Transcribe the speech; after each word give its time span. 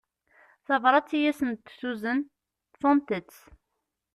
Tabrat 0.65 1.09
i 1.17 1.19
asent-d-tuzen 1.29 2.19
ṭṭfent-tt. 2.73 3.37